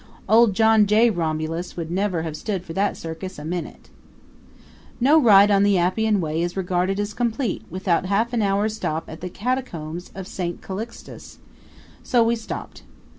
[0.27, 1.11] Old John J.
[1.11, 3.91] Romulus would not have stood for that circus a minute.
[4.99, 9.03] No ride on the Appian Way is regarded as complete without half an hour's stop
[9.07, 11.37] at the Catacombs of Saint Calixtus;
[12.01, 12.81] so we stopped.